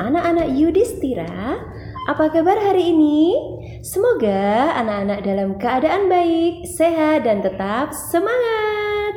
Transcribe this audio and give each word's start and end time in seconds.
anak-anak 0.00 0.48
Yudhistira. 0.52 1.62
Apa 2.10 2.32
kabar 2.34 2.58
hari 2.58 2.90
ini? 2.90 3.32
Semoga 3.80 4.74
anak-anak 4.76 5.20
dalam 5.22 5.50
keadaan 5.56 6.10
baik, 6.10 6.66
sehat, 6.66 7.24
dan 7.24 7.40
tetap 7.40 7.94
semangat. 7.94 9.14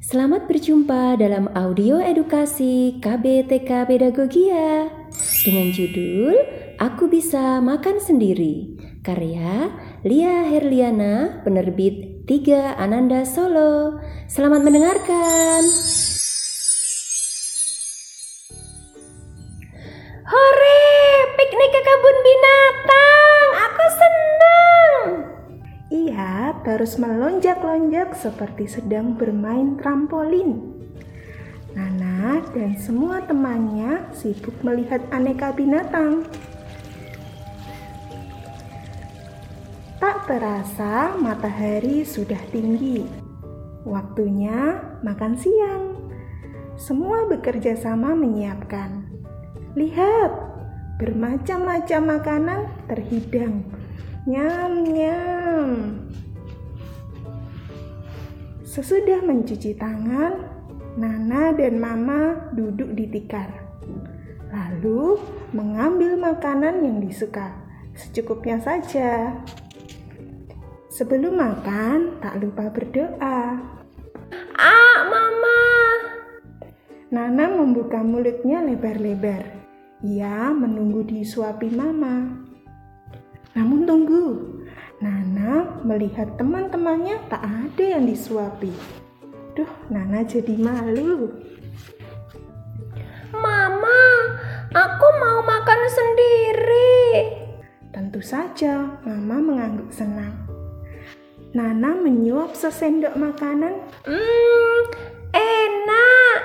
Selamat 0.00 0.46
berjumpa 0.46 1.20
dalam 1.20 1.50
audio 1.52 2.00
edukasi 2.00 2.98
KBTK 2.98 3.86
Pedagogia 3.86 4.90
dengan 5.46 5.70
judul 5.70 6.34
Aku 6.80 7.06
Bisa 7.06 7.60
Makan 7.60 8.00
Sendiri, 8.00 8.80
karya 9.04 9.70
Lia 10.02 10.48
Herliana, 10.48 11.44
penerbit 11.44 12.26
3 12.26 12.78
Ananda 12.80 13.22
Solo. 13.28 14.00
Selamat 14.26 14.64
mendengarkan. 14.64 15.62
Terus 26.62 27.00
melonjak-lonjak 27.00 28.12
seperti 28.16 28.68
sedang 28.68 29.16
bermain 29.16 29.76
trampolin. 29.80 30.80
Nana 31.70 32.42
dan 32.50 32.74
semua 32.76 33.22
temannya 33.24 34.10
sibuk 34.10 34.54
melihat 34.66 35.00
aneka 35.14 35.54
binatang. 35.54 36.26
Tak 40.00 40.24
terasa 40.26 41.14
matahari 41.20 42.02
sudah 42.02 42.40
tinggi. 42.50 43.04
Waktunya 43.84 44.80
makan 45.04 45.36
siang. 45.36 45.96
Semua 46.80 47.28
bekerja 47.28 47.76
sama 47.76 48.16
menyiapkan. 48.16 49.04
Lihat, 49.76 50.32
bermacam-macam 50.96 52.00
makanan 52.16 52.60
terhidang. 52.88 53.60
Nyam, 54.24 54.72
nyam. 54.88 55.99
Sesudah 58.70 59.18
mencuci 59.26 59.74
tangan, 59.74 60.46
Nana 60.94 61.50
dan 61.58 61.82
Mama 61.82 62.54
duduk 62.54 62.94
di 62.94 63.10
tikar. 63.10 63.50
Lalu 64.46 65.18
mengambil 65.50 66.14
makanan 66.14 66.86
yang 66.86 67.02
disuka, 67.02 67.50
secukupnya 67.98 68.62
saja. 68.62 69.34
Sebelum 70.86 71.34
makan, 71.34 72.22
tak 72.22 72.38
lupa 72.38 72.70
berdoa. 72.70 73.58
Ah, 74.54 74.98
Mama. 75.02 75.62
Nana 77.10 77.50
membuka 77.50 77.98
mulutnya 78.06 78.62
lebar-lebar. 78.62 79.50
Ia 80.06 80.54
menunggu 80.54 81.02
disuapi 81.10 81.74
mama. 81.74 82.46
Namun 83.58 83.82
tunggu, 83.82 84.26
Nana 85.00 85.80
melihat 85.80 86.36
teman-temannya 86.36 87.16
tak 87.32 87.40
ada 87.40 87.84
yang 87.96 88.04
disuapi. 88.04 88.68
Duh, 89.56 89.72
Nana 89.88 90.20
jadi 90.22 90.52
malu. 90.60 91.32
Mama, 93.32 94.00
aku 94.68 95.06
mau 95.16 95.40
makan 95.40 95.80
sendiri. 95.88 97.00
Tentu 97.90 98.20
saja, 98.20 99.00
Mama 99.08 99.40
mengangguk 99.40 99.88
senang. 99.88 100.36
Nana 101.56 101.96
menyuap 101.96 102.52
sesendok 102.52 103.16
makanan. 103.16 103.80
Hmm, 104.04 104.80
enak. 105.32 106.40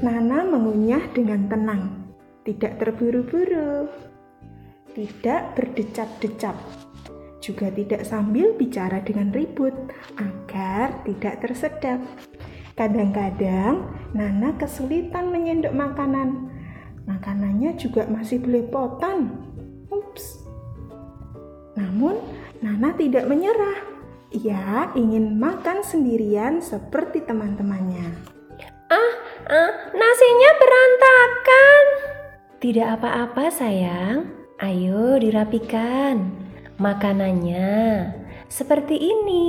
Nana 0.00 0.46
mengunyah 0.46 1.02
dengan 1.10 1.50
tenang 1.50 2.04
tidak 2.44 2.76
terburu-buru, 2.76 3.88
tidak 4.92 5.56
berdecap-decap, 5.56 6.52
juga 7.44 7.68
tidak 7.68 8.08
sambil 8.08 8.56
bicara 8.56 9.04
dengan 9.04 9.28
ribut 9.28 9.76
agar 10.16 11.04
tidak 11.04 11.44
tersedap. 11.44 12.00
Kadang-kadang 12.72 13.84
Nana 14.16 14.56
kesulitan 14.56 15.28
menyendok 15.28 15.76
makanan. 15.76 16.48
Makanannya 17.04 17.76
juga 17.76 18.08
masih 18.08 18.40
belepotan. 18.40 19.36
Ups. 19.92 20.48
Namun 21.76 22.16
Nana 22.64 22.96
tidak 22.96 23.28
menyerah. 23.28 23.92
Ia 24.34 24.90
ingin 24.98 25.38
makan 25.38 25.84
sendirian 25.86 26.58
seperti 26.58 27.22
teman-temannya. 27.22 28.34
Ah, 28.90 29.14
ah, 29.46 29.70
nasinya 29.94 30.50
berantakan. 30.58 31.84
Tidak 32.58 32.88
apa-apa 32.98 33.52
sayang, 33.54 34.34
ayo 34.58 35.20
dirapikan. 35.22 36.43
Makanannya 36.74 38.10
seperti 38.50 38.98
ini. 38.98 39.46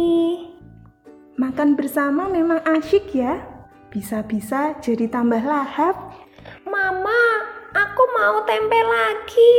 Makan 1.41 1.73
bersama 1.73 2.29
memang 2.29 2.61
asyik 2.61 3.17
ya. 3.17 3.41
Bisa-bisa 3.89 4.77
jadi 4.77 5.09
tambah 5.09 5.41
lahap. 5.41 6.13
Mama, 6.69 7.21
aku 7.73 8.03
mau 8.13 8.45
tempe 8.45 8.77
lagi. 8.77 9.57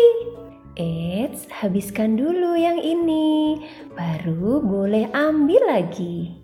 Eits, 0.78 1.50
habiskan 1.50 2.14
dulu 2.14 2.54
yang 2.54 2.78
ini. 2.78 3.58
Baru 3.98 4.62
boleh 4.62 5.10
ambil 5.10 5.66
lagi. 5.66 6.38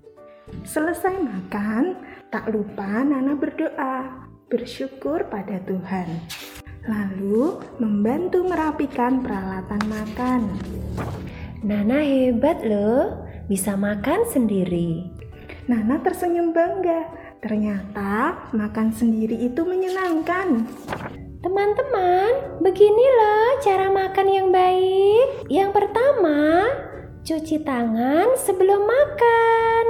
Selesai 0.66 1.22
makan, 1.22 2.02
tak 2.34 2.50
lupa 2.50 3.06
Nana 3.06 3.38
berdoa, 3.38 4.26
bersyukur 4.50 5.22
pada 5.30 5.62
Tuhan 5.62 6.10
lalu 6.86 7.62
membantu 7.78 8.42
merapikan 8.42 9.22
peralatan 9.22 9.82
makan. 9.86 10.40
Nana 11.62 12.02
hebat 12.02 12.66
loh, 12.66 13.22
bisa 13.46 13.78
makan 13.78 14.26
sendiri. 14.26 15.06
Nana 15.70 16.02
tersenyum 16.02 16.50
bangga. 16.50 17.06
Ternyata 17.42 18.50
makan 18.54 18.94
sendiri 18.94 19.34
itu 19.34 19.66
menyenangkan. 19.66 20.66
Teman-teman, 21.42 22.62
begini 22.62 23.06
loh 23.18 23.58
cara 23.62 23.90
makan 23.90 24.26
yang 24.30 24.48
baik. 24.54 25.50
Yang 25.50 25.70
pertama, 25.74 26.70
cuci 27.26 27.66
tangan 27.66 28.38
sebelum 28.38 28.86
makan. 28.86 29.84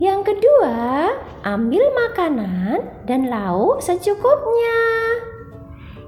Yang 0.00 0.32
kedua, 0.32 1.12
ambil 1.44 1.92
makanan 1.92 3.04
dan 3.04 3.28
lauk 3.28 3.84
secukupnya. 3.84 5.13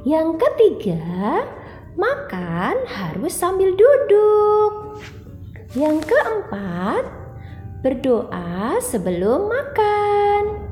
Yang 0.06 0.39
ketiga, 0.39 1.43
makan 1.99 2.78
harus 2.87 3.34
sambil 3.34 3.75
duduk. 3.75 5.03
Yang 5.75 6.06
keempat, 6.06 7.11
berdoa 7.83 8.78
sebelum 8.78 9.50
makan. 9.50 10.62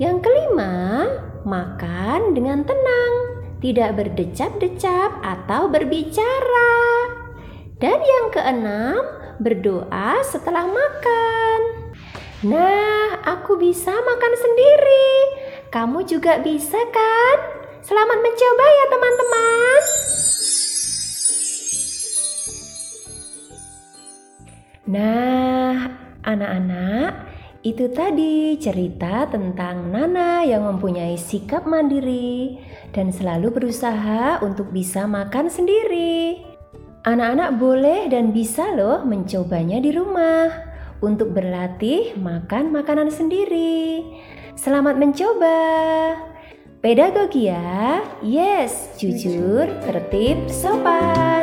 Yang 0.00 0.16
kelima, 0.24 1.12
makan 1.44 2.32
dengan 2.32 2.64
tenang, 2.64 3.14
tidak 3.60 4.00
berdecap-decap 4.00 5.20
atau 5.20 5.68
berbicara. 5.68 6.72
Dan 7.84 8.00
yang 8.00 8.32
keenam, 8.32 9.04
berdoa 9.44 10.24
setelah 10.24 10.64
makan. 10.64 11.60
Nah, 12.48 13.20
aku 13.28 13.60
bisa 13.60 13.92
makan 13.92 14.34
sendiri. 14.40 15.12
Kamu 15.68 16.08
juga 16.08 16.40
bisa, 16.40 16.80
kan? 16.88 17.59
Selamat 17.80 18.18
mencoba 18.20 18.66
ya 18.68 18.86
teman-teman. 18.92 19.80
Nah, 24.90 25.74
anak-anak, 26.28 27.10
itu 27.64 27.88
tadi 27.88 28.60
cerita 28.60 29.24
tentang 29.32 29.88
Nana 29.88 30.44
yang 30.44 30.68
mempunyai 30.68 31.16
sikap 31.16 31.64
mandiri 31.64 32.60
dan 32.92 33.08
selalu 33.08 33.48
berusaha 33.48 34.44
untuk 34.44 34.68
bisa 34.76 35.08
makan 35.08 35.48
sendiri. 35.48 36.44
Anak-anak 37.08 37.56
boleh 37.56 38.12
dan 38.12 38.36
bisa 38.36 38.76
loh 38.76 39.08
mencobanya 39.08 39.80
di 39.80 39.88
rumah 39.88 40.52
untuk 41.00 41.32
berlatih 41.32 42.12
makan 42.20 42.76
makanan 42.76 43.08
sendiri. 43.08 44.04
Selamat 44.52 45.00
mencoba. 45.00 46.29
Pedagogia, 46.80 48.00
yes, 48.24 48.88
jujur, 48.96 49.68
tertib, 49.84 50.48
sopan. 50.48 51.39